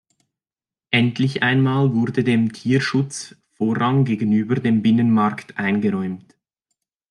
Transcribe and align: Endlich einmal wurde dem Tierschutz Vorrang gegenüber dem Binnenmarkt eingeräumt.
Endlich 0.89 1.43
einmal 1.43 1.93
wurde 1.93 2.23
dem 2.23 2.53
Tierschutz 2.53 3.35
Vorrang 3.53 4.03
gegenüber 4.03 4.55
dem 4.55 4.81
Binnenmarkt 4.81 5.59
eingeräumt. 5.59 6.35